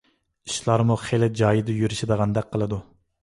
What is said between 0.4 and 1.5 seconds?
ئىشلارمۇ خېلى